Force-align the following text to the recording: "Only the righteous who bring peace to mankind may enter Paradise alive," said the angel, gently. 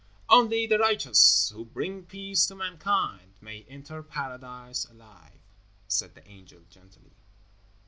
"Only 0.29 0.65
the 0.65 0.79
righteous 0.79 1.51
who 1.53 1.63
bring 1.63 2.05
peace 2.07 2.47
to 2.47 2.55
mankind 2.55 3.35
may 3.39 3.65
enter 3.69 4.01
Paradise 4.01 4.83
alive," 4.85 5.37
said 5.87 6.15
the 6.15 6.27
angel, 6.27 6.61
gently. 6.71 7.11